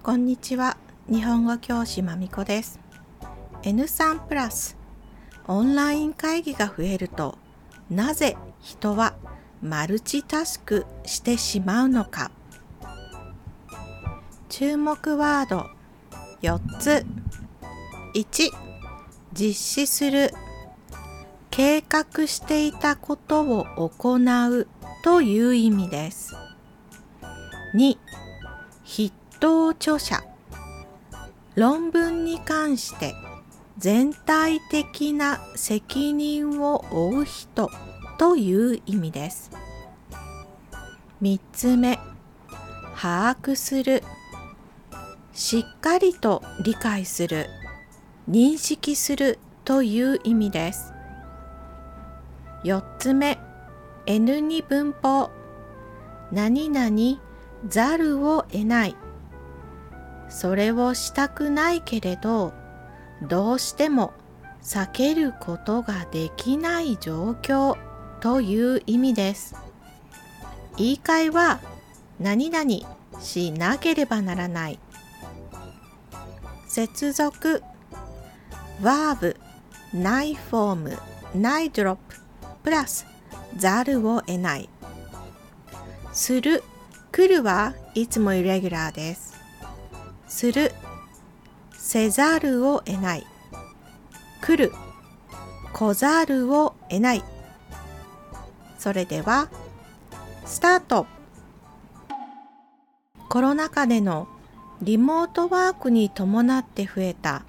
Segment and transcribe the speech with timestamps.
[0.00, 0.78] こんにちは。
[1.10, 2.78] 日本語教師まみこです。
[3.62, 4.76] N3 プラス。
[5.46, 7.36] オンライン会議が増えると
[7.90, 9.14] なぜ人は
[9.60, 12.30] マルチタスクしてしまうのか。
[14.48, 15.66] 注目ワード。
[16.42, 17.04] 4つ。
[18.14, 18.50] 1
[19.34, 20.32] 実施する。
[21.50, 24.14] 計画していたことを行
[24.48, 24.68] う
[25.02, 26.34] という意味です。
[27.74, 27.98] 2
[28.86, 30.22] 筆頭著者。
[31.54, 33.14] 論文に関して
[33.78, 37.70] 全体的な責任を負う人
[38.18, 39.50] という意味です。
[41.22, 41.98] 3つ目
[42.96, 44.02] 把握する。
[45.32, 47.46] しっかりと理解する。
[48.28, 50.92] 認識するという意味です。
[52.64, 53.38] 4つ目
[54.06, 55.30] N2 文法。
[56.32, 57.20] 何々
[57.68, 58.96] ざるを得ない。
[60.28, 62.52] それをしたくないけれど
[63.22, 64.12] どうしても
[64.62, 67.76] 避けることができない状況
[68.20, 69.54] という意味です。
[70.76, 71.60] 言い換えは
[72.20, 72.70] 何々
[73.20, 74.78] しなければならない。
[76.68, 77.62] 接続
[78.82, 79.36] バーブ
[79.92, 80.98] ないフォーム
[81.34, 82.16] ないドロップ
[82.64, 83.06] プラス
[83.56, 84.68] ざるを得ない。
[86.12, 86.62] する
[87.10, 89.27] 来るはいつもイレギュラーです。
[90.28, 90.72] する。
[91.72, 93.26] せざるを得ない。
[94.42, 94.72] 来る。
[95.72, 97.24] 来ざるを得ない。
[98.78, 99.48] それでは
[100.44, 101.06] スタート。
[103.28, 104.28] コロナ禍での
[104.80, 107.44] リモートワークに伴って増えた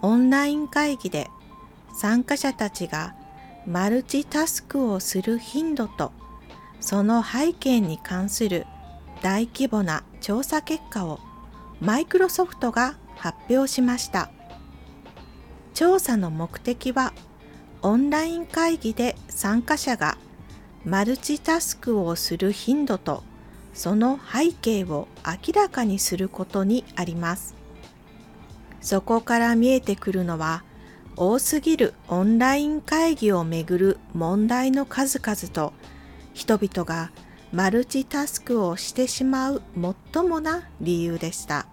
[0.00, 1.28] オンライン会議で
[1.94, 3.14] 参加者たちが
[3.66, 6.12] マルチタスクをする頻度と
[6.80, 8.64] その背景に関する
[9.20, 11.20] 大規模な調査結果を
[11.80, 14.30] マイクロソフトが発表しました。
[15.74, 17.12] 調査の目的は
[17.82, 20.18] オンライン会議で参加者が
[20.84, 23.22] マルチタスクをする頻度と
[23.74, 27.54] その背景を明らかにすることにあります。
[28.80, 30.64] そこから見えてくるのは
[31.16, 35.72] 多すぎるオンライン会議をめぐる問題の数々と
[36.32, 37.10] 人々が
[37.52, 39.62] マルチタスクをしてしまう
[40.12, 41.66] 最もな理由でした。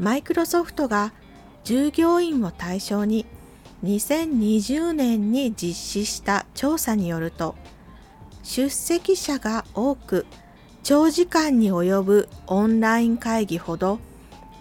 [0.00, 1.12] マイクロソフトが
[1.62, 3.26] 従業員を対象に
[3.84, 7.54] 2020年に実施した調査によると
[8.42, 10.26] 出席者が多く
[10.82, 14.00] 長時間に及ぶオンライン会議ほど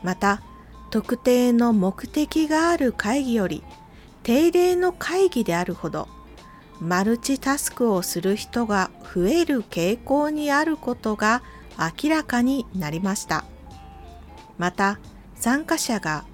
[0.04, 0.42] また
[0.90, 3.64] 特定の目的がある会議より
[4.24, 6.10] 定例の会議であるほど
[6.82, 11.44] マルチタスクをする人が増える傾向にあることが
[12.04, 13.46] 明らかになりました
[14.58, 15.00] また
[15.36, 16.26] 参加者が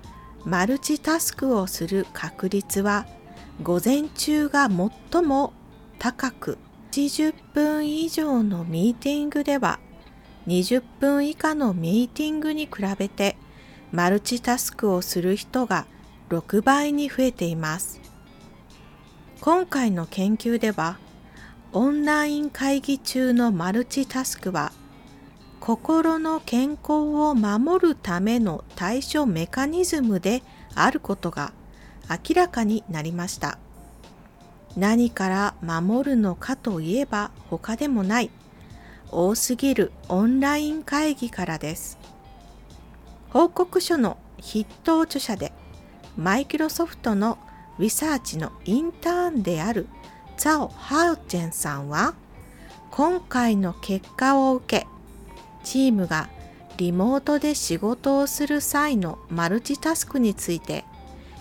[0.45, 3.07] マルチタスクをする確率は
[3.63, 5.53] 午前中が最も
[5.97, 6.57] 高く
[6.91, 9.79] 80分以上のミーティングでは
[10.47, 13.35] 20分以下のミーティングに比べて
[13.91, 15.87] マルチタスクをする人が
[16.29, 18.04] 6倍に増えています。
[19.41, 20.97] 今回の研究では
[21.73, 24.71] オンライン会議中のマルチタスクは
[25.59, 30.41] 心の健康を守るための対処メカニズムで
[30.73, 31.53] あることが
[32.09, 33.57] 明らかになりました。
[34.77, 38.29] 何から守るのかといえば他でもない
[39.11, 41.97] 多すぎるオンライン会議からです。
[43.29, 45.51] 報告書の筆頭著者で
[46.17, 47.37] マイクロソフトの
[47.79, 49.87] リサーチのインターンである
[50.37, 52.13] ツァオ・ハウチェンさんは
[52.91, 54.87] 今回の結果を受け
[55.63, 56.29] チームが
[56.77, 60.85] リモートで仕事をする際のマルチタスクについて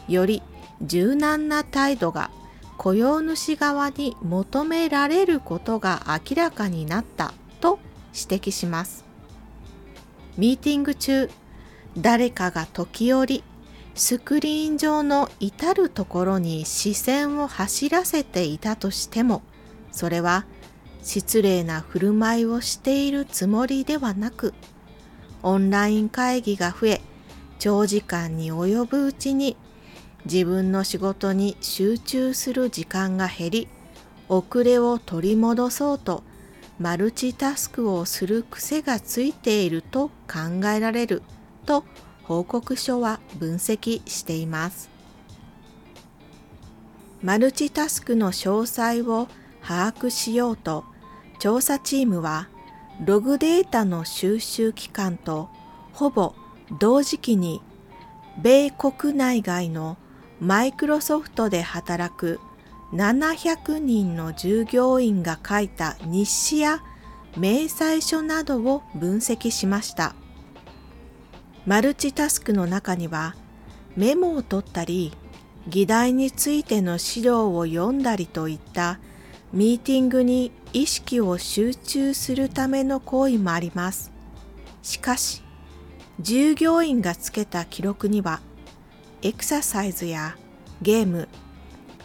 [0.09, 0.43] より
[0.83, 2.31] 柔軟な態度が
[2.77, 7.78] 雇用主側に求められることが明らかになったと
[8.13, 9.04] 指摘します。
[10.36, 11.31] ミーティング中、
[11.97, 13.45] 誰かが時折
[13.95, 19.43] スクリーン上の至るところに視線を走らせていたとしても、
[19.93, 20.47] それは
[21.03, 24.55] 失礼な振る舞いをしているつもりではなく、
[25.43, 27.01] オンライン会議が増え、
[27.59, 29.57] 長時間に及ぶうちに
[30.25, 33.69] 自分の仕事に集中する時間が減り
[34.29, 36.23] 遅れを取り戻そうと
[36.79, 41.23] マルチタスクをする癖がついていると考えられる
[41.67, 41.85] と
[42.24, 44.91] 報告書は分析しています
[47.22, 49.28] マルチタスクの詳細を
[49.62, 50.84] 把握しようと
[51.38, 52.48] 調査チームは
[53.04, 55.48] ログデータの収集期間と
[55.92, 56.34] ほぼ
[56.78, 57.62] 同時期に
[58.42, 59.97] 米国内外の
[60.41, 62.41] マイクロソフトで働く
[62.92, 66.82] 700人の従業員が書いた日誌や
[67.36, 70.15] 明細書などを分析しました。
[71.66, 73.34] マルチタスクの中には
[73.97, 75.13] メモを取ったり
[75.66, 78.99] 議題についての資料を読んだりといった
[79.53, 84.13] ミーティングに意識を集中するための行為もあります。
[84.83, 85.43] しかし、
[86.21, 88.41] 従業員がつけた記録には、
[89.22, 90.37] エクササイズや
[90.83, 91.28] ゲーム、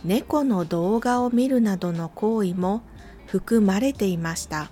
[0.06, 2.84] 猫の動画を見るなどの行為も
[3.26, 4.70] 含まれていました。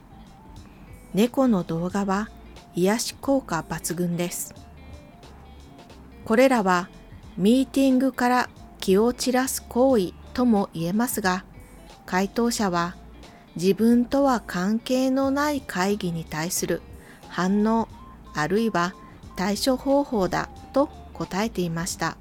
[1.15, 2.29] 猫の動画は
[2.75, 4.66] 癒し効果抜群です。
[6.27, 6.89] これらは
[7.37, 8.49] ミーティングから
[8.81, 11.45] 気を散らす行為とも言えますが、
[12.05, 12.97] 回答者は
[13.55, 16.81] 自分とは関係のない会議に対する
[17.29, 17.87] 反応
[18.33, 18.93] あるいは
[19.37, 22.17] 対処方法だと答えていました。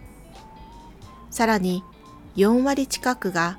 [1.32, 1.82] さらに
[2.37, 3.59] 4割近くが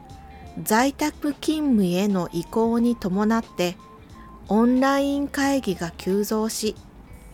[0.64, 3.76] 在宅勤務への移行に伴って
[4.48, 6.78] オンライン会議が急増し、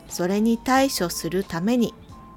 [0.09, 1.93] それに対処するために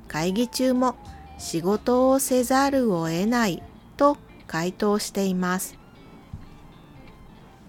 [0.08, 0.96] 会議中も
[1.38, 3.62] 仕事をせざるを得ない
[3.96, 4.16] と
[4.46, 5.78] 回答しています。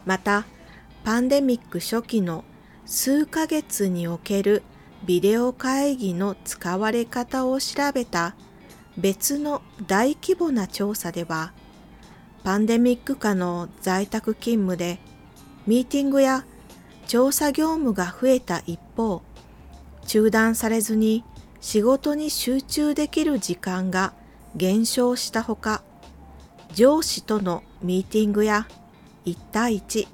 [0.06, 0.45] また、
[1.04, 2.44] パンデミック初期の
[2.86, 4.63] 数ヶ月における
[5.06, 8.36] ビデオ会議の使われ方を調べた
[8.98, 11.54] 別の大規模な調査では、
[12.44, 15.00] パンデミック下の在宅勤務で
[15.66, 16.45] ミーティングや
[17.07, 19.22] 調査業務が増えた一方、
[20.06, 21.24] 中断されずに
[21.59, 24.13] 仕事に集中できる時間が
[24.56, 25.83] 減少したほか、
[26.74, 28.68] 上司とのミーティングや
[29.25, 30.07] 1対1、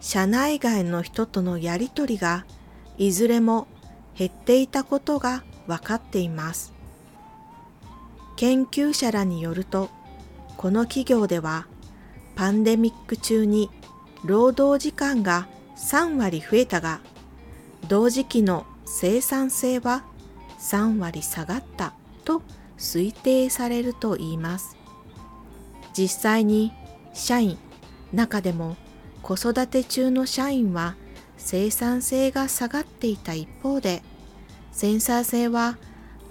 [0.00, 2.46] 社内外の人とのやりとりが
[2.96, 3.66] いずれも
[4.16, 6.72] 減っていたことが分かっています。
[8.36, 9.90] 研究者らによると、
[10.56, 11.66] この企業では
[12.36, 13.70] パンデミック中に
[14.24, 17.00] 労働時間が3割増えたが、
[17.88, 20.04] 同時期の生産性は
[20.60, 22.42] 3割下がったと
[22.78, 24.76] 推定されるといいます。
[25.96, 26.72] 実際に
[27.12, 27.58] 社員、
[28.12, 28.76] 中でも
[29.22, 30.94] 子育て中の社員は
[31.36, 34.02] 生産性が下がっていた一方で、
[34.72, 35.78] センサー性は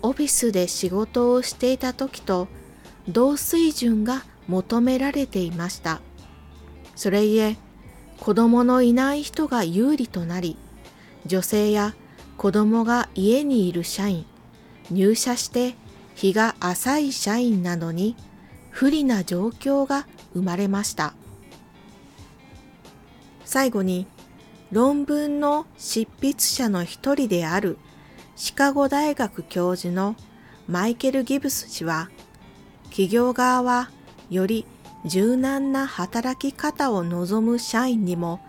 [0.02, 2.48] オフィスで仕事をしていた時と
[3.08, 6.02] 同水準が求められていました。
[6.96, 7.58] それゆえ、
[8.20, 10.58] 子供のいない人が有利となり、
[11.26, 11.96] 女性や
[12.40, 14.26] 子供が家にいる社員、
[14.90, 15.76] 入社して
[16.16, 18.16] 日が浅い社員などに
[18.70, 21.14] 不利な状況が生まれました。
[23.44, 24.08] 最後に
[24.72, 27.78] 論文の執筆者の一人である
[28.38, 30.16] シカゴ大学教授の
[30.66, 32.10] マイケル・ギブス氏は
[32.86, 33.92] 企業側は
[34.30, 34.66] より
[35.06, 38.40] 柔軟な働き方を望む社員にも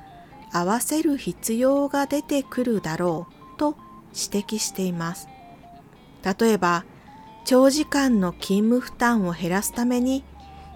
[0.53, 3.77] 合わせる必要が出てくるだろうと
[4.15, 5.29] 指摘しています。
[6.25, 6.87] 例えば、
[7.45, 10.25] 長時間の勤務負担を減らすために、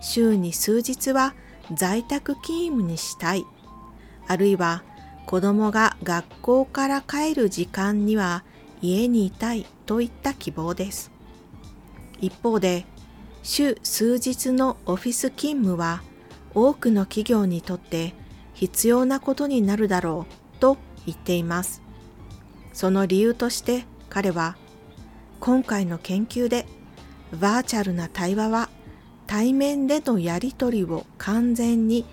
[0.03, 1.35] 週に数日は
[1.73, 3.47] 在宅勤務にしたい。
[4.29, 4.85] あるいは、
[5.27, 8.45] 子供が学校から帰る時間には
[8.83, 11.11] 家にいたいといった希望です。
[12.21, 12.85] 一方で、
[13.43, 16.03] 週数日のオフィス勤務は
[16.55, 18.15] 多くの企業にとって
[18.55, 21.84] 必要なことになるだろうと言っています。
[22.75, 24.57] その理由として彼は
[25.41, 26.67] 今回の研究で
[27.41, 28.69] バーチャルな対話は
[29.27, 32.05] 対面でのやり取りを完全に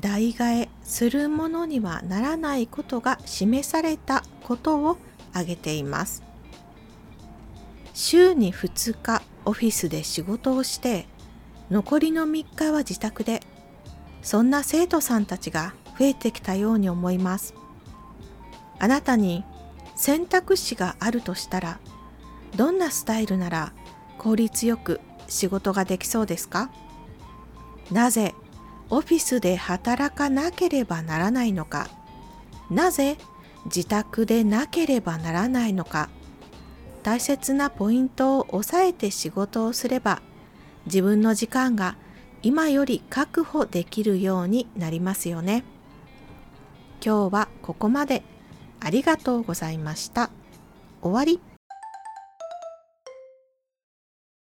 [0.00, 4.98] 代替えするものにはならないことが示されたことを
[5.30, 6.22] 挙げています。
[7.94, 11.06] 週に2日オフィスで仕事をして
[11.70, 13.40] 残りの3日は自宅で
[14.20, 17.54] そんな生徒さんたちが増えてきたように思います。
[18.78, 19.44] あなたに
[19.94, 21.80] 選択肢があるとしたら
[22.56, 23.72] どんなスタイルなら
[24.18, 26.70] 効率よく仕事ができそうですか？
[27.90, 28.34] なぜ
[28.90, 31.88] オフィスで働かなければならないのか？
[32.70, 33.16] なぜ
[33.64, 36.08] 自宅でなければならないのか？
[37.02, 40.22] 大切なポイントを押さえて仕事をすれば
[40.86, 41.96] 自分の時間が
[42.42, 45.64] 今より確保できるようになりますよね。
[47.04, 48.22] 今日はここまで。
[48.80, 50.30] ありがとうございました。
[51.02, 51.40] 終わり。